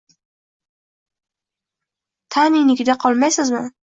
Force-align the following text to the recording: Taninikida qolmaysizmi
Taninikida 2.37 2.97
qolmaysizmi 3.05 3.63